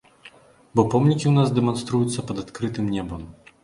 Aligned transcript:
Бо 0.79 0.85
помнікі 0.95 1.25
ў 1.33 1.35
нас 1.39 1.53
дэманструюцца 1.59 2.19
пад 2.33 2.37
адкрытым 2.49 2.95
небам. 3.01 3.21